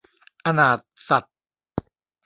[0.45, 1.25] อนาถสัส